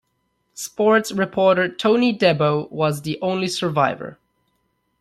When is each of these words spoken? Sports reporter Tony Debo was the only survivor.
Sports 0.55 1.11
reporter 1.11 1.69
Tony 1.69 2.11
Debo 2.11 2.67
was 2.71 3.03
the 3.03 3.19
only 3.21 3.47
survivor. 3.47 4.17